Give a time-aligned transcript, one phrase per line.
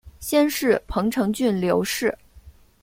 [0.19, 2.17] 先世彭城郡刘氏。